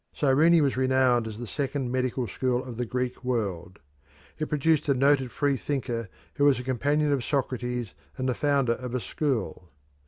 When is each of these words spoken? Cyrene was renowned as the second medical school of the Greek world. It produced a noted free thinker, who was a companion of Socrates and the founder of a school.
Cyrene 0.15 0.63
was 0.63 0.77
renowned 0.77 1.27
as 1.27 1.37
the 1.37 1.45
second 1.45 1.91
medical 1.91 2.25
school 2.27 2.63
of 2.63 2.77
the 2.77 2.87
Greek 2.87 3.23
world. 3.23 3.77
It 4.39 4.49
produced 4.49 4.89
a 4.89 4.95
noted 4.95 5.31
free 5.31 5.57
thinker, 5.57 6.09
who 6.37 6.45
was 6.45 6.57
a 6.59 6.63
companion 6.63 7.11
of 7.11 7.23
Socrates 7.23 7.93
and 8.17 8.27
the 8.27 8.33
founder 8.33 8.73
of 8.73 8.95
a 8.95 8.99
school. 8.99 9.69